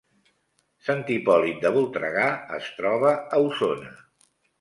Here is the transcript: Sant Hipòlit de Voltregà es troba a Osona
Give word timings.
Sant 0.85 1.01
Hipòlit 1.15 1.59
de 1.65 1.71
Voltregà 1.75 2.23
es 2.57 2.71
troba 2.79 3.13
a 3.37 3.43
Osona 3.51 3.93